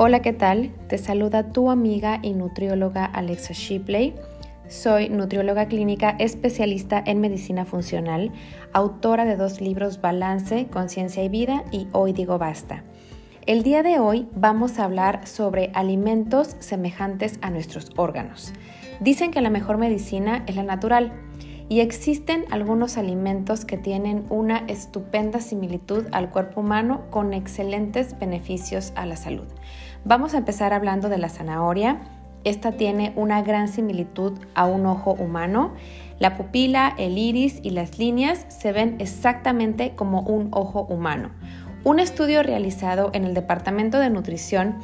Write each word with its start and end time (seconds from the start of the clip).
Hola, 0.00 0.22
¿qué 0.22 0.32
tal? 0.32 0.70
Te 0.86 0.96
saluda 0.96 1.50
tu 1.50 1.72
amiga 1.72 2.20
y 2.22 2.32
nutrióloga 2.32 3.04
Alexa 3.04 3.52
Shipley. 3.52 4.14
Soy 4.68 5.08
nutrióloga 5.08 5.66
clínica 5.66 6.10
especialista 6.20 7.02
en 7.04 7.20
medicina 7.20 7.64
funcional, 7.64 8.30
autora 8.72 9.24
de 9.24 9.34
dos 9.34 9.60
libros 9.60 10.00
Balance, 10.00 10.68
Conciencia 10.68 11.24
y 11.24 11.28
Vida 11.28 11.64
y 11.72 11.88
Hoy 11.90 12.12
digo 12.12 12.38
basta. 12.38 12.84
El 13.44 13.64
día 13.64 13.82
de 13.82 13.98
hoy 13.98 14.28
vamos 14.36 14.78
a 14.78 14.84
hablar 14.84 15.26
sobre 15.26 15.72
alimentos 15.74 16.54
semejantes 16.60 17.40
a 17.42 17.50
nuestros 17.50 17.90
órganos. 17.96 18.52
Dicen 19.00 19.32
que 19.32 19.40
la 19.40 19.50
mejor 19.50 19.78
medicina 19.78 20.44
es 20.46 20.54
la 20.54 20.62
natural 20.62 21.12
y 21.68 21.80
existen 21.80 22.46
algunos 22.50 22.96
alimentos 22.96 23.64
que 23.64 23.76
tienen 23.76 24.24
una 24.30 24.58
estupenda 24.68 25.40
similitud 25.40 26.06
al 26.12 26.30
cuerpo 26.30 26.62
humano 26.62 27.02
con 27.10 27.34
excelentes 27.34 28.18
beneficios 28.18 28.92
a 28.96 29.04
la 29.06 29.16
salud. 29.16 29.46
Vamos 30.08 30.32
a 30.32 30.38
empezar 30.38 30.72
hablando 30.72 31.10
de 31.10 31.18
la 31.18 31.28
zanahoria. 31.28 31.98
Esta 32.42 32.72
tiene 32.72 33.12
una 33.14 33.42
gran 33.42 33.68
similitud 33.68 34.38
a 34.54 34.64
un 34.64 34.86
ojo 34.86 35.12
humano. 35.12 35.74
La 36.18 36.34
pupila, 36.34 36.94
el 36.96 37.18
iris 37.18 37.60
y 37.62 37.72
las 37.72 37.98
líneas 37.98 38.46
se 38.48 38.72
ven 38.72 38.96
exactamente 39.00 39.94
como 39.94 40.22
un 40.22 40.48
ojo 40.52 40.86
humano. 40.88 41.28
Un 41.84 42.00
estudio 42.00 42.42
realizado 42.42 43.10
en 43.12 43.24
el 43.24 43.34
Departamento 43.34 43.98
de 43.98 44.08
Nutrición 44.08 44.76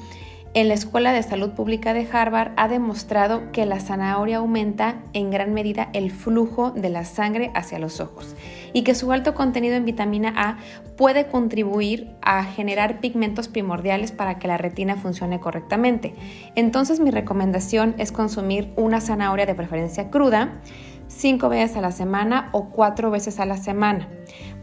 en 0.52 0.68
la 0.68 0.74
Escuela 0.74 1.15
de 1.15 1.23
Salud 1.23 1.52
Pública 1.52 1.95
de 1.95 2.06
Harvard 2.12 2.52
ha 2.56 2.68
demostrado 2.68 3.51
que 3.51 3.65
la 3.65 3.80
zanahoria 3.80 4.37
aumenta 4.37 5.02
en 5.15 5.30
gran 5.30 5.54
medida 5.54 5.88
el 5.95 6.10
flujo 6.10 6.70
de 6.70 6.91
la 6.91 7.06
sangre 7.06 7.51
hacia 7.54 7.79
los 7.79 7.98
ojos 7.98 8.37
y 8.74 8.83
que 8.83 8.95
su 8.95 9.10
alto 9.12 9.34
contenido 9.34 9.77
en 9.77 9.87
vitamina 9.87 10.34
A 10.37 10.59
puede 10.98 11.28
contribuir 11.28 12.10
a 12.20 12.45
generar 12.45 13.01
pigmentos 13.01 13.48
primordiales 13.48 14.12
para 14.12 14.38
que 14.38 14.48
la 14.48 14.59
retina 14.59 14.96
funcione 14.96 15.40
correctamente. 15.40 16.15
Entonces 16.54 17.01
mi 17.01 17.10
recomendación 17.10 17.95
es 17.96 18.12
consumir 18.12 18.71
una 18.76 19.01
zanahoria 19.01 19.46
de 19.46 19.54
preferencia 19.54 20.10
cruda 20.10 20.60
cinco 21.09 21.49
veces 21.49 21.76
a 21.76 21.80
la 21.80 21.93
semana 21.93 22.49
o 22.52 22.71
cuatro 22.71 23.10
veces 23.10 23.40
a 23.40 23.46
la 23.46 23.57
semana. 23.57 24.09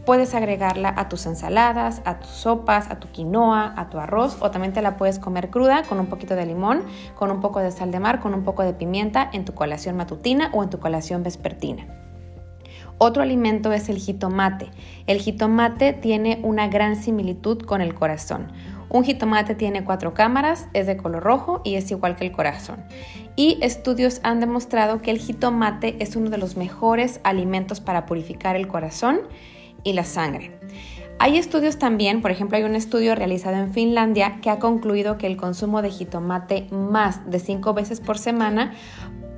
Puedes 0.04 0.34
agregarla 0.34 0.92
a 0.96 1.08
tus 1.08 1.26
ensaladas, 1.26 2.02
a 2.04 2.18
tus 2.18 2.30
sopas, 2.30 2.90
a 2.90 2.98
tu 2.98 3.08
quinoa, 3.08 3.72
a 3.76 3.88
tu 3.88 3.98
arroz 3.98 4.36
o 4.40 4.50
también 4.50 4.72
te 4.72 4.82
la 4.82 4.96
puedes 4.96 5.18
comer 5.18 5.50
cruda 5.50 5.84
con 5.84 6.00
un 6.00 6.06
poquito 6.06 6.34
de 6.34 6.46
limón, 6.46 6.82
con 7.16 7.30
un 7.30 7.40
poco 7.40 7.60
de 7.60 7.70
sal 7.70 7.90
de 7.90 8.00
mar, 8.00 8.20
con 8.20 8.34
un 8.34 8.42
poco 8.42 8.62
de 8.62 8.74
pimienta 8.74 9.30
en 9.32 9.44
tu 9.44 9.54
colación 9.54 9.96
matutina 9.96 10.50
o 10.52 10.62
en 10.62 10.70
tu 10.70 10.80
colación 10.80 11.22
vespertina. 11.22 11.86
Otro 12.98 13.22
alimento 13.22 13.72
es 13.72 13.88
el 13.88 13.98
jitomate. 13.98 14.70
El 15.06 15.18
jitomate 15.18 15.92
tiene 15.92 16.40
una 16.42 16.68
gran 16.68 16.96
similitud 16.96 17.58
con 17.62 17.80
el 17.80 17.94
corazón. 17.94 18.52
Un 18.88 19.04
jitomate 19.04 19.54
tiene 19.54 19.84
cuatro 19.84 20.12
cámaras, 20.12 20.68
es 20.74 20.86
de 20.86 20.98
color 20.98 21.22
rojo 21.22 21.62
y 21.64 21.76
es 21.76 21.90
igual 21.90 22.14
que 22.14 22.26
el 22.26 22.32
corazón. 22.32 22.84
Y 23.36 23.58
estudios 23.62 24.20
han 24.22 24.38
demostrado 24.38 25.00
que 25.00 25.10
el 25.10 25.18
jitomate 25.18 25.96
es 25.98 26.14
uno 26.14 26.28
de 26.28 26.36
los 26.36 26.56
mejores 26.56 27.18
alimentos 27.24 27.80
para 27.80 28.04
purificar 28.04 28.54
el 28.54 28.68
corazón 28.68 29.20
y 29.82 29.94
la 29.94 30.04
sangre. 30.04 30.52
Hay 31.18 31.38
estudios 31.38 31.78
también, 31.78 32.20
por 32.20 32.32
ejemplo, 32.32 32.56
hay 32.56 32.64
un 32.64 32.74
estudio 32.74 33.14
realizado 33.14 33.56
en 33.56 33.72
Finlandia 33.72 34.40
que 34.42 34.50
ha 34.50 34.58
concluido 34.58 35.18
que 35.18 35.28
el 35.28 35.36
consumo 35.36 35.80
de 35.80 35.90
jitomate 35.90 36.66
más 36.72 37.30
de 37.30 37.38
5 37.38 37.74
veces 37.74 38.00
por 38.00 38.18
semana 38.18 38.72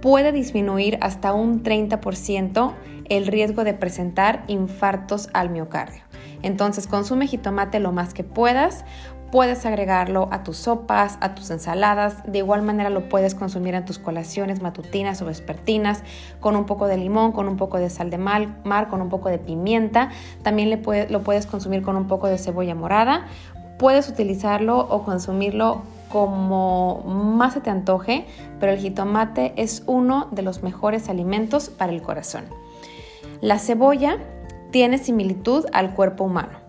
puede 0.05 0.33
disminuir 0.33 0.99
hasta 1.01 1.33
un 1.33 1.63
30% 1.63 2.75
el 3.09 3.27
riesgo 3.27 3.65
de 3.65 3.73
presentar 3.73 4.45
infartos 4.49 5.31
al 5.33 5.49
miocardio. 5.49 6.03
Entonces 6.43 6.87
consume 6.87 7.27
jitomate 7.27 7.81
lo 7.81 7.91
más 7.91 8.13
que 8.13 8.23
puedas, 8.23 8.85
Puedes 9.31 9.67
agregarlo 9.67 10.29
a 10.31 10.45
tus 10.45 10.59
sopas, 10.59 11.19
a 11.21 11.35
tus 11.35 11.51
ensaladas. 11.51 12.23
De 12.25 12.39
igual 12.39 12.63
manera 12.63 12.89
lo 12.89 13.09
puedes 13.09 13.35
consumir 13.35 13.75
en 13.75 13.85
tus 13.85 13.99
colaciones 13.99 14.63
matutinas 14.63 15.21
o 15.23 15.25
vespertinas 15.25 16.05
con 16.39 16.55
un 16.55 16.67
poco 16.67 16.87
de 16.87 16.99
limón, 16.99 17.33
con 17.33 17.49
un 17.49 17.57
poco 17.57 17.79
de 17.79 17.91
sal 17.91 18.11
de 18.11 18.19
mar, 18.19 18.89
con 18.89 19.03
un 19.03 19.09
poco 19.09 19.31
de 19.31 19.39
pimienta. 19.39 20.11
También 20.45 20.71
lo 20.71 21.23
puedes 21.25 21.47
consumir 21.47 21.83
con 21.83 21.97
un 21.97 22.07
poco 22.07 22.29
de 22.29 22.39
cebolla 22.39 22.77
morada. 22.77 23.27
Puedes 23.77 24.09
utilizarlo 24.09 24.79
o 24.79 25.03
consumirlo 25.03 25.83
como 26.15 27.03
más 27.03 27.55
se 27.55 27.61
te 27.61 27.71
antoje, 27.71 28.25
pero 28.61 28.71
el 28.71 28.79
jitomate 28.79 29.53
es 29.57 29.83
uno 29.87 30.29
de 30.31 30.43
los 30.43 30.63
mejores 30.63 31.09
alimentos 31.09 31.71
para 31.71 31.91
el 31.91 32.03
corazón. 32.03 32.45
La 33.41 33.59
cebolla 33.59 34.19
tiene 34.71 34.99
similitud 34.99 35.67
al 35.73 35.93
cuerpo 35.93 36.23
humano. 36.23 36.61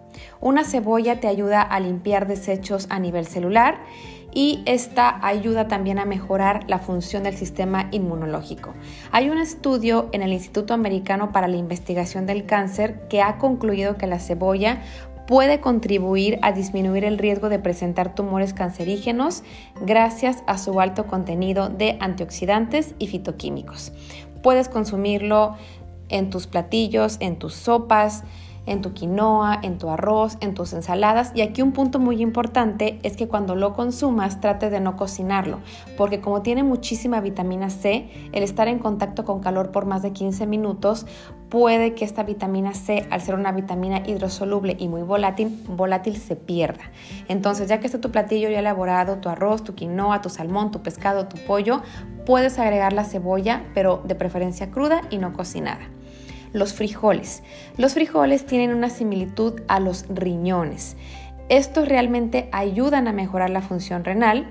Una 0.42 0.64
cebolla 0.64 1.20
te 1.20 1.28
ayuda 1.28 1.62
a 1.62 1.80
limpiar 1.80 2.28
desechos 2.28 2.88
a 2.90 2.98
nivel 2.98 3.28
celular 3.28 3.78
y 4.34 4.64
esta 4.66 5.24
ayuda 5.24 5.68
también 5.68 6.00
a 6.00 6.06
mejorar 6.06 6.64
la 6.68 6.80
función 6.80 7.22
del 7.22 7.38
sistema 7.38 7.88
inmunológico. 7.92 8.74
Hay 9.12 9.30
un 9.30 9.38
estudio 9.38 10.10
en 10.12 10.24
el 10.24 10.34
Instituto 10.34 10.74
Americano 10.74 11.32
para 11.32 11.48
la 11.48 11.58
Investigación 11.58 12.26
del 12.26 12.48
Cáncer 12.48 13.08
que 13.10 13.22
ha 13.22 13.38
concluido 13.38 13.96
que 13.96 14.08
la 14.08 14.18
cebolla 14.18 14.82
puede 15.28 15.60
contribuir 15.60 16.40
a 16.42 16.52
disminuir 16.52 17.04
el 17.04 17.18
riesgo 17.18 17.50
de 17.50 17.60
presentar 17.60 18.16
tumores 18.16 18.54
cancerígenos 18.54 19.44
gracias 19.82 20.44
a 20.48 20.58
su 20.58 20.80
alto 20.80 21.08
contenido 21.08 21.70
de 21.70 21.98
antioxidantes 22.00 22.96
y 23.00 23.08
fitoquímicos. 23.08 23.92
Puedes 24.44 24.70
consumirlo 24.70 25.56
en 26.10 26.30
tus 26.30 26.48
platillos, 26.48 27.18
en 27.20 27.38
tus 27.38 27.54
sopas, 27.56 28.24
en 28.66 28.82
tu 28.82 28.94
quinoa, 28.94 29.60
en 29.62 29.78
tu 29.78 29.90
arroz, 29.90 30.38
en 30.42 30.54
tus 30.54 30.74
ensaladas. 30.74 31.32
Y 31.36 31.42
aquí 31.42 31.62
un 31.62 31.72
punto 31.72 32.00
muy 32.00 32.22
importante 32.22 33.00
es 33.04 33.16
que 33.16 33.28
cuando 33.28 33.56
lo 33.56 33.74
consumas 33.74 34.42
trate 34.42 34.70
de 34.70 34.80
no 34.80 34.96
cocinarlo, 34.98 35.60
porque 35.98 36.22
como 36.22 36.42
tiene 36.42 36.64
muchísima 36.64 37.22
vitamina 37.22 37.70
C, 37.70 38.10
el 38.32 38.44
estar 38.44 38.68
en 38.68 38.80
contacto 38.80 39.24
con 39.24 39.40
calor 39.40 39.72
por 39.72 39.86
más 39.86 40.02
de 40.02 40.14
15 40.14 40.48
minutos 40.48 41.06
puede 41.50 41.94
que 41.94 42.06
esta 42.06 42.24
vitamina 42.24 42.74
C, 42.74 43.06
al 43.10 43.22
ser 43.22 43.36
una 43.36 43.52
vitamina 43.52 44.02
hidrosoluble 44.06 44.76
y 44.80 44.88
muy 44.88 45.02
volátil, 45.02 45.64
volátil 45.68 46.18
se 46.18 46.36
pierda. 46.36 46.84
Entonces, 47.28 47.70
ya 47.70 47.80
que 47.80 47.88
está 47.88 48.02
tu 48.02 48.12
platillo 48.12 48.50
ya 48.50 48.60
elaborado, 48.60 49.18
tu 49.18 49.30
arroz, 49.30 49.64
tu 49.64 49.76
quinoa, 49.76 50.22
tu 50.22 50.30
salmón, 50.30 50.72
tu 50.72 50.82
pescado, 50.82 51.28
tu 51.28 51.38
pollo, 51.46 51.82
puedes 52.26 52.60
agregar 52.60 52.94
la 52.94 53.06
cebolla, 53.06 53.64
pero 53.74 54.02
de 54.06 54.16
preferencia 54.16 54.72
cruda 54.72 55.02
y 55.10 55.18
no 55.18 55.34
cocinada 55.34 55.90
los 56.56 56.74
frijoles. 56.74 57.44
Los 57.78 57.96
frijoles 57.96 58.46
tienen 58.46 58.74
una 58.74 58.90
similitud 58.90 59.62
a 59.68 59.82
los 59.82 60.06
riñones. 60.08 60.96
Estos 61.50 61.88
realmente 61.88 62.50
ayudan 62.54 63.08
a 63.08 63.12
mejorar 63.12 63.50
la 63.50 63.62
función 63.62 64.06
renal. 64.06 64.48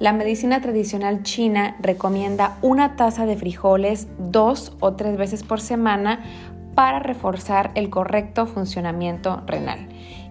La 0.00 0.14
medicina 0.14 0.62
tradicional 0.62 1.22
china 1.24 1.76
recomienda 1.78 2.56
una 2.62 2.96
taza 2.96 3.26
de 3.26 3.36
frijoles 3.36 4.08
dos 4.18 4.72
o 4.80 4.94
tres 4.94 5.18
veces 5.18 5.42
por 5.42 5.60
semana 5.60 6.24
para 6.74 7.00
reforzar 7.00 7.70
el 7.74 7.90
correcto 7.90 8.46
funcionamiento 8.46 9.42
renal. 9.46 9.90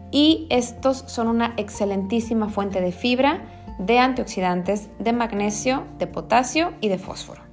Y 0.09 0.47
estos 0.49 1.03
son 1.05 1.27
una 1.27 1.53
excelentísima 1.57 2.49
fuente 2.49 2.81
de 2.81 2.91
fibra, 2.91 3.41
de 3.77 3.99
antioxidantes, 3.99 4.89
de 4.97 5.13
magnesio, 5.13 5.83
de 5.99 6.07
potasio 6.07 6.73
y 6.81 6.89
de 6.89 6.97
fósforo. 6.97 7.43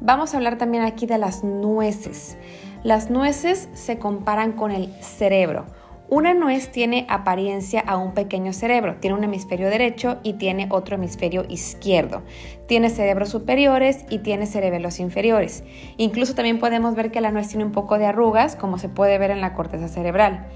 Vamos 0.00 0.32
a 0.32 0.38
hablar 0.38 0.56
también 0.56 0.84
aquí 0.84 1.04
de 1.04 1.18
las 1.18 1.44
nueces. 1.44 2.38
Las 2.82 3.10
nueces 3.10 3.68
se 3.74 3.98
comparan 3.98 4.52
con 4.52 4.70
el 4.70 4.90
cerebro. 5.02 5.66
Una 6.14 6.34
nuez 6.34 6.70
tiene 6.70 7.06
apariencia 7.08 7.80
a 7.80 7.96
un 7.96 8.12
pequeño 8.12 8.52
cerebro, 8.52 8.96
tiene 9.00 9.16
un 9.16 9.24
hemisferio 9.24 9.70
derecho 9.70 10.18
y 10.22 10.34
tiene 10.34 10.66
otro 10.68 10.96
hemisferio 10.96 11.46
izquierdo. 11.48 12.20
Tiene 12.68 12.90
cerebros 12.90 13.30
superiores 13.30 14.04
y 14.10 14.18
tiene 14.18 14.44
cerebelos 14.44 15.00
inferiores. 15.00 15.64
Incluso 15.96 16.34
también 16.34 16.58
podemos 16.58 16.94
ver 16.94 17.12
que 17.12 17.22
la 17.22 17.30
nuez 17.30 17.48
tiene 17.48 17.64
un 17.64 17.72
poco 17.72 17.96
de 17.96 18.04
arrugas, 18.04 18.56
como 18.56 18.76
se 18.76 18.90
puede 18.90 19.16
ver 19.16 19.30
en 19.30 19.40
la 19.40 19.54
corteza 19.54 19.88
cerebral. 19.88 20.48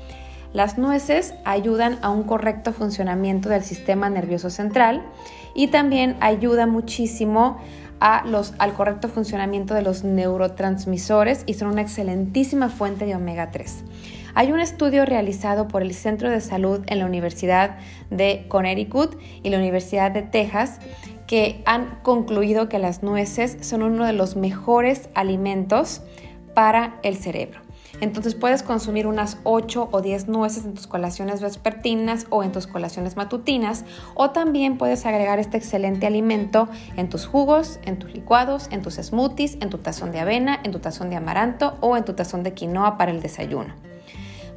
Las 0.53 0.77
nueces 0.77 1.33
ayudan 1.47 1.99
a 2.03 2.11
un 2.11 2.25
correcto 2.25 2.75
funcionamiento 2.75 3.49
del 3.49 3.63
sistema 3.63 4.11
nervioso 4.11 4.51
central 4.51 5.07
y 5.55 5.69
también 5.69 6.19
ayuda 6.21 6.67
muchísimo 6.67 7.57
al 7.99 8.75
correcto 8.75 9.09
funcionamiento 9.09 9.73
de 9.73 9.81
los 9.81 10.05
neurotransmisores 10.05 11.45
y 11.47 11.55
son 11.55 11.69
una 11.69 11.81
excelentísima 11.81 12.69
fuente 12.69 13.07
de 13.07 13.15
omega 13.15 13.51
3. 13.51 13.85
Hay 14.39 14.53
un 14.53 14.61
estudio 14.61 15.07
realizado 15.07 15.67
por 15.67 15.81
el 15.81 15.95
Centro 15.95 16.29
de 16.29 16.43
Salud 16.43 16.83
en 16.89 16.99
la 16.99 17.07
Universidad 17.07 17.79
de 18.11 18.45
Connecticut 18.49 19.19
y 19.43 19.49
la 19.49 19.57
Universidad 19.57 20.11
de 20.11 20.21
Texas 20.21 20.79
que 21.27 21.63
han 21.65 22.01
concluido 22.03 22.69
que 22.69 22.79
las 22.79 23.03
nueces 23.03 23.57
son 23.63 23.83
uno 23.83 24.05
de 24.05 24.13
los 24.13 24.37
mejores 24.37 25.09
alimentos 25.15 26.03
para 26.53 27.01
el 27.03 27.17
cerebro. 27.17 27.61
Entonces 28.03 28.35
puedes 28.35 28.63
consumir 28.63 29.07
unas 29.07 29.39
8 29.45 29.89
o 29.91 30.03
10 30.03 30.29
nueces 30.29 30.67
en 30.67 30.75
tus 30.75 30.87
colaciones 30.87 31.41
vespertinas 31.41 32.27
o 32.29 32.43
en 32.43 32.53
tus 32.53 32.67
colaciones 32.67 33.17
matutinas 33.17 33.87
o 34.15 34.33
también 34.33 34.77
puedes 34.77 35.07
agregar 35.07 35.39
este 35.39 35.57
excelente 35.57 36.07
alimento 36.07 36.69
en 36.99 37.09
tus 37.09 37.25
jugos, 37.25 37.81
en 37.87 37.99
tus 37.99 38.13
licuados, 38.13 38.69
en 38.71 38.83
tus 38.83 38.97
smoothies, 38.97 39.57
en 39.63 39.71
tu 39.71 39.79
tazón 39.79 40.13
de 40.13 40.21
avena, 40.21 40.61
en 40.63 40.73
tu 40.73 40.79
tazón 40.79 41.09
de 41.09 41.17
amaranto 41.17 41.79
o 41.81 41.97
en 41.97 42.05
tu 42.05 42.13
tazón 42.13 42.43
de 42.43 42.53
quinoa 42.53 42.99
para 42.99 43.13
el 43.13 43.23
desayuno. 43.23 43.86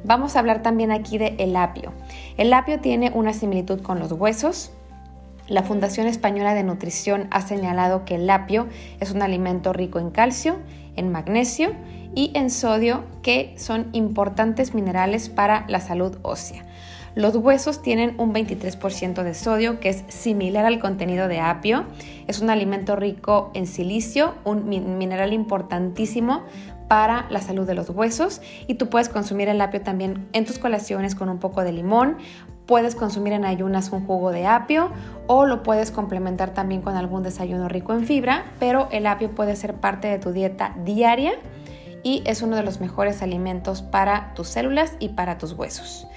Vamos 0.04 0.34
a 0.34 0.38
hablar 0.38 0.62
también 0.62 0.92
aquí 0.92 1.18
de 1.18 1.34
el 1.38 1.54
apio. 1.56 1.92
El 2.36 2.52
apio 2.52 2.80
tiene 2.80 3.10
una 3.14 3.32
similitud 3.32 3.82
con 3.82 3.98
los 3.98 4.12
huesos, 4.12 4.72
La 5.48 5.64
Fundación 5.64 6.06
Española 6.06 6.54
de 6.54 6.62
Nutrición 6.62 7.26
ha 7.32 7.42
señalado 7.42 8.04
que 8.04 8.14
el 8.14 8.30
apio 8.30 8.68
es 9.00 9.10
un 9.10 9.20
alimento 9.20 9.72
rico 9.72 9.98
en 9.98 10.10
calcio, 10.10 10.56
en 10.94 11.10
magnesio 11.10 11.72
y 12.14 12.30
en 12.34 12.50
sodio, 12.50 13.04
que 13.22 13.54
son 13.56 13.88
importantes 13.92 14.74
minerales 14.74 15.28
para 15.28 15.64
la 15.68 15.80
salud 15.80 16.18
ósea. 16.22 16.64
Los 17.16 17.34
huesos 17.34 17.82
tienen 17.82 18.14
un 18.18 18.32
23% 18.32 19.24
de 19.24 19.34
sodio, 19.34 19.80
que 19.80 19.88
es 19.88 20.04
similar 20.06 20.64
al 20.64 20.78
contenido 20.78 21.26
de 21.26 21.40
apio. 21.40 21.86
Es 22.28 22.40
un 22.40 22.50
alimento 22.50 22.94
rico 22.94 23.50
en 23.54 23.66
silicio, 23.66 24.34
un 24.44 24.68
mineral 24.68 25.32
importantísimo 25.32 26.44
para 26.90 27.26
la 27.30 27.40
salud 27.40 27.68
de 27.68 27.74
los 27.76 27.88
huesos 27.88 28.42
y 28.66 28.74
tú 28.74 28.88
puedes 28.88 29.08
consumir 29.08 29.48
el 29.48 29.60
apio 29.60 29.80
también 29.80 30.26
en 30.32 30.44
tus 30.44 30.58
colaciones 30.58 31.14
con 31.14 31.28
un 31.28 31.38
poco 31.38 31.62
de 31.62 31.70
limón. 31.70 32.16
Puedes 32.66 32.96
consumir 32.96 33.32
en 33.32 33.44
ayunas 33.44 33.90
un 33.90 34.04
jugo 34.04 34.32
de 34.32 34.48
apio 34.48 34.90
o 35.28 35.46
lo 35.46 35.62
puedes 35.62 35.92
complementar 35.92 36.52
también 36.52 36.82
con 36.82 36.96
algún 36.96 37.22
desayuno 37.22 37.68
rico 37.68 37.92
en 37.92 38.06
fibra, 38.06 38.44
pero 38.58 38.88
el 38.90 39.06
apio 39.06 39.32
puede 39.32 39.54
ser 39.54 39.74
parte 39.74 40.08
de 40.08 40.18
tu 40.18 40.32
dieta 40.32 40.74
diaria 40.84 41.34
y 42.02 42.24
es 42.26 42.42
uno 42.42 42.56
de 42.56 42.64
los 42.64 42.80
mejores 42.80 43.22
alimentos 43.22 43.82
para 43.82 44.34
tus 44.34 44.48
células 44.48 44.94
y 44.98 45.10
para 45.10 45.38
tus 45.38 45.52
huesos. 45.52 46.08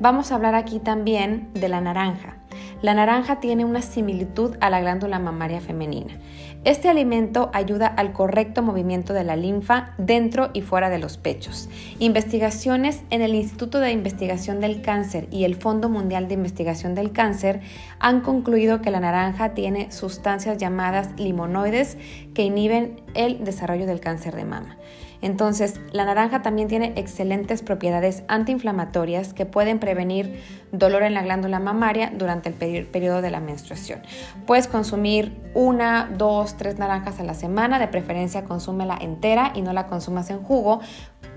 Vamos 0.00 0.32
a 0.32 0.36
hablar 0.36 0.54
aquí 0.54 0.78
también 0.78 1.50
de 1.52 1.68
la 1.68 1.82
naranja. 1.82 2.38
La 2.84 2.92
naranja 2.92 3.40
tiene 3.40 3.64
una 3.64 3.80
similitud 3.80 4.56
a 4.60 4.68
la 4.68 4.78
glándula 4.78 5.18
mamaria 5.18 5.62
femenina. 5.62 6.18
Este 6.64 6.90
alimento 6.90 7.48
ayuda 7.54 7.86
al 7.86 8.12
correcto 8.12 8.60
movimiento 8.60 9.14
de 9.14 9.24
la 9.24 9.36
linfa 9.36 9.94
dentro 9.96 10.50
y 10.52 10.60
fuera 10.60 10.90
de 10.90 10.98
los 10.98 11.16
pechos. 11.16 11.70
Investigaciones 11.98 13.00
en 13.08 13.22
el 13.22 13.34
Instituto 13.34 13.80
de 13.80 13.90
Investigación 13.90 14.60
del 14.60 14.82
Cáncer 14.82 15.28
y 15.30 15.44
el 15.44 15.54
Fondo 15.54 15.88
Mundial 15.88 16.28
de 16.28 16.34
Investigación 16.34 16.94
del 16.94 17.12
Cáncer 17.12 17.62
han 18.00 18.20
concluido 18.20 18.82
que 18.82 18.90
la 18.90 19.00
naranja 19.00 19.54
tiene 19.54 19.90
sustancias 19.90 20.58
llamadas 20.58 21.08
limonoides 21.18 21.96
que 22.34 22.42
inhiben 22.42 23.00
el 23.14 23.44
desarrollo 23.44 23.86
del 23.86 24.00
cáncer 24.00 24.36
de 24.36 24.44
mama. 24.44 24.76
Entonces, 25.24 25.80
la 25.90 26.04
naranja 26.04 26.42
también 26.42 26.68
tiene 26.68 26.92
excelentes 26.96 27.62
propiedades 27.62 28.24
antiinflamatorias 28.28 29.32
que 29.32 29.46
pueden 29.46 29.78
prevenir 29.78 30.38
dolor 30.70 31.02
en 31.02 31.14
la 31.14 31.22
glándula 31.22 31.58
mamaria 31.60 32.12
durante 32.14 32.50
el 32.50 32.86
periodo 32.86 33.22
de 33.22 33.30
la 33.30 33.40
menstruación. 33.40 34.02
Puedes 34.46 34.68
consumir 34.68 35.34
una, 35.54 36.10
dos, 36.14 36.58
tres 36.58 36.78
naranjas 36.78 37.20
a 37.20 37.22
la 37.22 37.32
semana, 37.32 37.78
de 37.78 37.88
preferencia 37.88 38.44
consúmela 38.44 38.98
entera 39.00 39.52
y 39.54 39.62
no 39.62 39.72
la 39.72 39.86
consumas 39.86 40.28
en 40.28 40.42
jugo, 40.42 40.80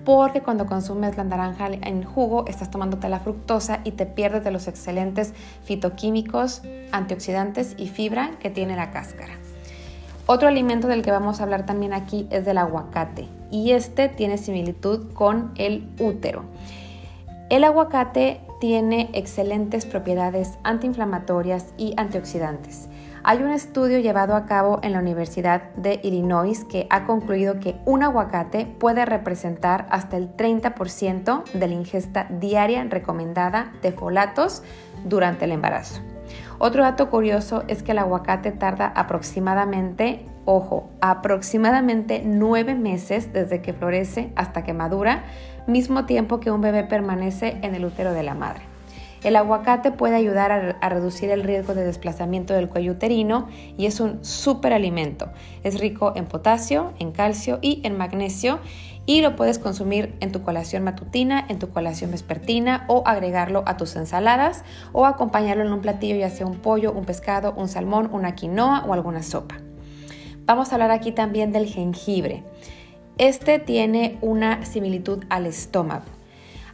porque 0.03 0.41
cuando 0.41 0.65
consumes 0.65 1.15
la 1.15 1.23
naranja 1.23 1.69
en 1.69 2.03
jugo 2.03 2.45
estás 2.45 2.69
tomándote 2.69 3.07
la 3.07 3.21
fructosa 3.21 3.79
y 3.85 3.91
te 3.91 4.05
pierdes 4.05 4.43
de 4.43 4.51
los 4.51 4.67
excelentes 4.67 5.33
fitoquímicos, 5.63 6.61
antioxidantes 6.91 7.73
y 7.77 7.87
fibra 7.87 8.31
que 8.41 8.49
tiene 8.49 8.75
la 8.75 8.91
cáscara. 8.91 9.35
Otro 10.25 10.49
alimento 10.49 10.89
del 10.89 11.03
que 11.03 11.11
vamos 11.11 11.39
a 11.39 11.43
hablar 11.43 11.65
también 11.65 11.93
aquí 11.93 12.27
es 12.31 12.43
del 12.43 12.57
aguacate 12.57 13.36
y 13.51 13.71
este 13.71 14.09
tiene 14.09 14.37
similitud 14.37 15.13
con 15.13 15.51
el 15.55 15.89
útero. 15.99 16.43
El 17.49 17.63
aguacate 17.63 18.41
tiene 18.59 19.09
excelentes 19.13 19.85
propiedades 19.85 20.57
antiinflamatorias 20.63 21.73
y 21.77 21.93
antioxidantes. 21.95 22.89
Hay 23.23 23.41
un 23.43 23.51
estudio 23.51 23.99
llevado 23.99 24.35
a 24.35 24.45
cabo 24.45 24.79
en 24.83 24.93
la 24.93 24.99
Universidad 24.99 25.73
de 25.75 25.99
Illinois 26.03 26.63
que 26.63 26.87
ha 26.89 27.05
concluido 27.05 27.59
que 27.59 27.75
un 27.85 28.03
aguacate 28.03 28.65
puede 28.65 29.05
representar 29.05 29.85
hasta 29.89 30.17
el 30.17 30.35
30% 30.35 31.43
de 31.53 31.67
la 31.67 31.73
ingesta 31.73 32.27
diaria 32.29 32.83
recomendada 32.85 33.73
de 33.81 33.91
folatos 33.91 34.63
durante 35.05 35.45
el 35.45 35.51
embarazo. 35.51 36.01
Otro 36.59 36.83
dato 36.83 37.09
curioso 37.09 37.63
es 37.67 37.83
que 37.83 37.91
el 37.91 37.99
aguacate 37.99 38.51
tarda 38.51 38.87
aproximadamente, 38.87 40.25
ojo, 40.45 40.89
aproximadamente 41.01 42.23
nueve 42.25 42.73
meses 42.73 43.31
desde 43.31 43.61
que 43.61 43.73
florece 43.73 44.31
hasta 44.35 44.63
que 44.63 44.73
madura, 44.73 45.23
mismo 45.67 46.05
tiempo 46.05 46.39
que 46.39 46.49
un 46.49 46.61
bebé 46.61 46.83
permanece 46.83 47.57
en 47.61 47.75
el 47.75 47.85
útero 47.85 48.13
de 48.13 48.23
la 48.23 48.33
madre. 48.33 48.63
El 49.23 49.35
aguacate 49.35 49.91
puede 49.91 50.15
ayudar 50.15 50.77
a, 50.79 50.89
reducir 50.89 51.31
el 51.31 51.43
riesgo 51.43 51.73
de 51.73 51.83
desplazamiento 51.83 52.53
del 52.53 52.69
cuello 52.69 52.93
uterino 52.93 53.47
y 53.77 53.87
es 53.87 53.99
un 53.99 54.23
superalimento. 54.23 55.29
Es 55.63 55.79
rico 55.79 56.13
en 56.15 56.25
potasio, 56.25 56.93
en 56.99 57.11
calcio 57.11 57.57
y 57.61 57.81
en 57.83 57.97
magnesio 57.97 58.59
y 59.07 59.21
lo 59.21 59.35
puedes 59.35 59.57
consumir 59.57 60.13
en 60.19 60.31
tu 60.31 60.43
colación 60.43 60.83
matutina, 60.83 61.43
en 61.47 61.57
tu 61.57 61.69
colación 61.69 62.11
vespertina 62.11 62.85
o 62.87 63.03
agregarlo 63.07 63.63
a 63.65 63.77
tus 63.77 63.95
ensaladas 63.95 64.63
o 64.91 65.05
acompañarlo 65.05 65.63
en 65.63 65.71
un 65.71 65.81
platillo 65.81 66.17
ya 66.17 66.29
sea 66.29 66.45
un 66.45 66.57
pollo, 66.57 66.91
un 66.91 67.05
pescado, 67.05 67.53
un 67.57 67.69
salmón, 67.69 68.09
una 68.11 68.35
quinoa 68.35 68.83
o 68.85 68.93
alguna 68.93 69.23
sopa. 69.23 69.55
Vamos 70.45 70.69
a 70.71 70.75
hablar 70.75 70.91
aquí 70.91 71.13
también 71.13 71.51
del 71.51 71.67
jengibre. 71.67 72.43
Este 73.17 73.59
tiene 73.59 74.17
una 74.21 74.65
similitud 74.65 75.23
al 75.29 75.45
estómago. 75.45 76.05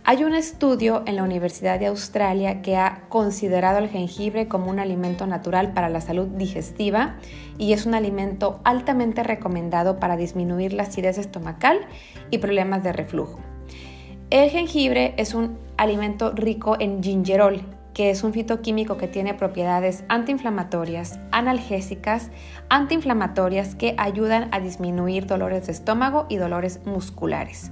Hay 0.04 0.26
un 0.26 0.34
estudio 0.34 1.04
en 1.06 1.16
la 1.16 1.24
Universidad 1.24 1.80
de 1.80 1.86
Australia 1.86 2.62
que 2.62 2.76
ha 2.76 2.93
considerado 3.14 3.78
el 3.78 3.90
jengibre 3.90 4.48
como 4.48 4.72
un 4.72 4.80
alimento 4.80 5.28
natural 5.28 5.72
para 5.74 5.88
la 5.88 6.02
salud 6.02 6.30
digestiva 6.30 7.18
y 7.60 7.74
es 7.74 7.86
un 7.86 7.94
alimento 7.94 8.60
altamente 8.64 9.22
recomendado 9.22 10.00
para 10.00 10.18
disminuir 10.18 10.74
la 10.74 10.82
acidez 10.82 11.20
estomacal 11.20 11.82
y 12.32 12.40
problemas 12.40 12.82
de 12.82 12.92
reflujo. 12.92 13.40
El 14.32 14.50
jengibre 14.50 15.14
es 15.18 15.36
un 15.36 15.60
alimento 15.78 16.32
rico 16.32 16.76
en 16.80 17.04
gingerol, 17.04 17.62
que 17.94 18.10
es 18.10 18.24
un 18.24 18.34
fitoquímico 18.34 18.98
que 18.98 19.08
tiene 19.08 19.36
propiedades 19.36 20.04
antiinflamatorias, 20.10 21.20
analgésicas, 21.32 22.32
antiinflamatorias 22.70 23.76
que 23.76 23.94
ayudan 24.00 24.50
a 24.52 24.60
disminuir 24.60 25.28
dolores 25.28 25.68
de 25.68 25.74
estómago 25.74 26.26
y 26.30 26.38
dolores 26.38 26.80
musculares. 26.86 27.72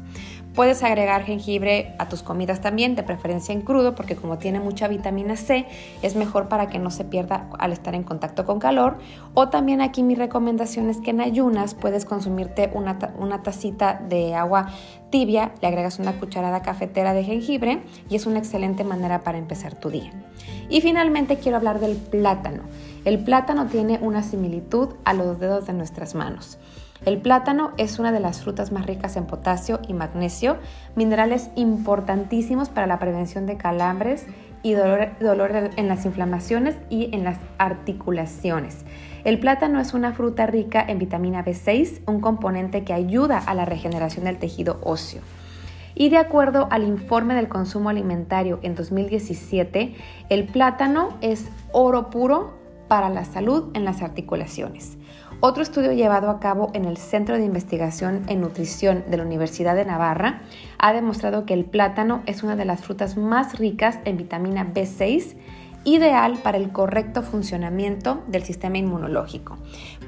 Puedes 0.56 0.84
agregar 0.84 1.24
jengibre 1.24 1.96
a 1.98 2.10
tus 2.10 2.24
comidas 2.24 2.60
también, 2.60 2.96
de 2.96 3.04
preferencia 3.04 3.54
en 3.54 3.62
crudo, 3.62 3.96
porque 3.96 4.18
como 4.18 4.38
tiene 4.38 4.60
mucha 4.60 4.90
vitamina 4.90 5.38
C, 5.38 5.66
es 6.02 6.18
mejor 6.18 6.50
para 6.50 6.68
que 6.68 6.78
no 6.78 6.92
se 6.92 7.06
pierda 7.06 7.48
al 7.58 7.72
estar 7.72 7.96
en 7.96 8.04
contacto 8.04 8.46
con 8.46 8.60
calor. 8.60 8.98
O 9.34 9.48
también 9.48 9.80
aquí 9.80 10.04
mi 10.04 10.14
recomendación 10.14 10.90
es 10.90 10.98
que 10.98 11.12
en 11.12 11.22
ayunas 11.22 11.74
puedes 11.74 12.04
consumirte 12.04 12.70
una, 12.74 12.98
una 13.18 13.44
tacita 13.44 13.94
de 13.94 14.36
agua 14.36 14.68
tibia, 15.10 15.54
le 15.62 15.70
agregas 15.70 16.00
una 16.00 16.20
cucharada 16.20 16.62
cafetera 16.62 17.14
de 17.14 17.24
jengibre 17.24 17.84
y 18.10 18.16
es 18.16 18.26
una 18.26 18.40
excelente 18.40 18.84
manera 18.84 19.24
para 19.24 19.38
empezar 19.38 19.76
tu 19.76 19.90
día. 19.90 20.12
Y 20.70 20.82
finalmente 20.82 21.38
quiero 21.38 21.58
hablar 21.58 21.80
del 21.80 21.96
plátano. 21.96 22.64
El 23.06 23.24
plátano 23.24 23.68
tiene 23.68 24.00
una 24.02 24.22
similitud 24.22 24.90
a 25.06 25.14
los 25.14 25.40
dedos 25.40 25.66
de 25.66 25.74
nuestras 25.74 26.14
manos. 26.14 26.58
El 27.04 27.20
plátano 27.20 27.72
es 27.78 27.98
una 27.98 28.12
de 28.12 28.20
las 28.20 28.44
frutas 28.44 28.72
más 28.72 28.86
ricas 28.86 29.16
en 29.16 29.26
potasio 29.26 29.80
y 29.88 29.94
magnesio, 29.94 30.58
minerales 30.96 31.50
importantísimos 31.56 32.70
para 32.70 32.86
la 32.86 33.00
prevención 33.00 33.48
de 33.48 33.58
calambres 33.58 34.28
y 34.62 34.74
dolor, 34.74 35.72
en 35.76 35.88
las 35.88 36.06
inflamaciones 36.06 36.76
y 36.92 37.10
en 37.16 37.24
las 37.24 37.40
articulaciones. 37.58 38.86
El 39.24 39.40
plátano 39.40 39.80
es 39.80 39.96
una 39.96 40.14
fruta 40.14 40.46
rica 40.46 40.86
en 40.88 41.00
vitamina 41.00 41.44
B6, 41.44 42.02
un 42.06 42.22
componente 42.22 42.84
que 42.84 42.94
ayuda 42.94 43.40
a 43.40 43.56
la 43.56 43.66
regeneración 43.66 44.26
del 44.26 44.38
tejido 44.38 44.80
óseo. 44.84 45.24
Y 45.96 46.10
de 46.10 46.18
acuerdo 46.18 46.68
al 46.70 46.84
informe 46.84 47.34
del 47.34 47.50
consumo 47.50 47.90
alimentario 47.90 48.60
en 48.62 48.76
2017, 48.76 49.96
el 50.30 50.46
plátano 50.46 51.18
es 51.22 51.50
oro 51.72 52.12
puro 52.12 52.54
para 52.88 53.10
la 53.10 53.26
salud 53.26 53.72
en 53.74 53.86
las 53.86 54.04
articulaciones. 54.04 55.00
Otro 55.44 55.64
estudio 55.64 55.92
llevado 55.92 56.30
a 56.30 56.40
cabo 56.40 56.70
en 56.76 56.86
el 56.86 56.98
Centro 56.98 57.36
de 57.36 57.44
Investigación 57.44 58.22
en 58.28 58.42
Nutrición 58.42 59.04
de 59.08 59.18
la 59.18 59.24
Universidad 59.24 59.76
de 59.76 59.86
Navarra 59.86 60.44
ha 60.78 60.94
demostrado 60.94 61.48
que 61.48 61.56
el 61.56 61.66
plátano 61.66 62.22
es 62.28 62.44
una 62.44 62.56
de 62.56 62.64
las 62.64 62.82
frutas 62.82 63.18
más 63.18 63.58
ricas 63.58 63.98
en 64.06 64.18
vitamina 64.18 64.72
B6 64.72 65.36
ideal 65.84 66.38
para 66.44 66.60
el 66.60 66.72
correcto 66.72 67.24
funcionamiento 67.24 68.22
del 68.28 68.44
sistema 68.44 68.78
inmunológico. 68.78 69.58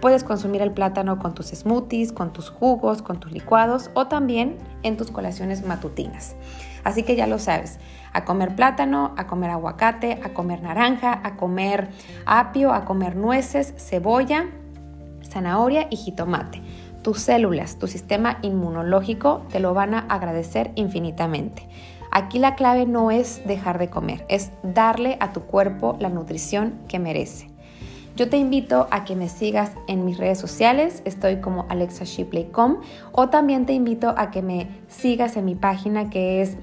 Puedes 0.02 0.24
consumir 0.24 0.62
el 0.62 0.72
plátano 0.72 1.18
con 1.18 1.34
tus 1.34 1.48
smoothies, 1.48 2.12
con 2.12 2.32
tus 2.32 2.52
jugos, 2.52 3.02
con 3.02 3.20
tus 3.20 3.32
licuados 3.32 3.90
o 3.96 4.06
también 4.06 4.58
en 4.84 4.98
tus 4.98 5.10
colaciones 5.10 5.66
matutinas. 5.66 6.36
Así 6.84 7.02
que 7.02 7.16
ya 7.16 7.26
lo 7.26 7.40
sabes, 7.40 7.80
a 8.12 8.24
comer 8.24 8.56
plátano, 8.56 9.16
a 9.18 9.26
comer 9.26 9.50
aguacate, 9.50 10.20
a 10.24 10.30
comer 10.32 10.62
naranja, 10.62 11.22
a 11.24 11.38
comer 11.38 11.90
apio, 12.28 12.72
a 12.72 12.86
comer 12.86 13.16
nueces, 13.16 13.74
cebolla 13.78 14.46
zanahoria 15.34 15.88
y 15.90 15.98
jitomate. 15.98 16.62
Tus 17.02 17.20
células, 17.20 17.78
tu 17.78 17.88
sistema 17.88 18.40
inmunológico 18.42 19.42
te 19.52 19.60
lo 19.60 19.74
van 19.74 19.94
a 19.94 20.00
agradecer 20.00 20.72
infinitamente. 20.76 21.68
Aquí 22.12 22.40
la 22.40 22.56
clave 22.56 22.86
no 22.86 23.12
es 23.12 23.42
dejar 23.46 23.80
de 23.80 23.90
comer, 23.90 24.26
es 24.30 24.52
darle 24.62 25.18
a 25.20 25.34
tu 25.34 25.42
cuerpo 25.42 25.98
la 26.00 26.10
nutrición 26.10 26.80
que 26.88 27.00
merece. 27.00 27.50
Yo 28.16 28.30
te 28.30 28.38
invito 28.38 28.88
a 28.92 29.06
que 29.06 29.16
me 29.16 29.28
sigas 29.28 29.72
en 29.88 30.06
mis 30.06 30.20
redes 30.20 30.38
sociales, 30.38 31.02
estoy 31.04 31.38
como 31.38 31.66
alexashipley.com 31.70 32.78
o 33.12 33.30
también 33.30 33.66
te 33.66 33.74
invito 33.74 34.14
a 34.16 34.30
que 34.30 34.44
me 34.44 34.68
sigas 34.88 35.36
en 35.36 35.46
mi 35.46 35.56
página 35.56 36.12
que 36.12 36.44
es 36.44 36.56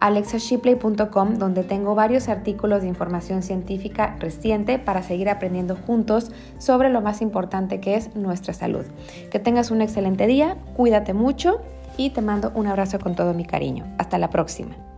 alexashipley.com 0.00 1.34
donde 1.34 1.62
tengo 1.62 1.94
varios 1.94 2.28
artículos 2.28 2.82
de 2.82 2.88
información 2.88 3.42
científica 3.42 4.16
reciente 4.18 4.78
para 4.78 5.02
seguir 5.02 5.28
aprendiendo 5.28 5.76
juntos 5.76 6.32
sobre 6.58 6.90
lo 6.90 7.00
más 7.00 7.22
importante 7.22 7.80
que 7.80 7.94
es 7.94 8.16
nuestra 8.16 8.54
salud. 8.54 8.84
Que 9.30 9.38
tengas 9.38 9.70
un 9.70 9.82
excelente 9.82 10.26
día, 10.26 10.56
cuídate 10.76 11.12
mucho 11.12 11.60
y 11.96 12.10
te 12.10 12.22
mando 12.22 12.50
un 12.54 12.66
abrazo 12.66 12.98
con 12.98 13.14
todo 13.14 13.34
mi 13.34 13.44
cariño. 13.44 13.84
Hasta 13.98 14.18
la 14.18 14.30
próxima. 14.30 14.89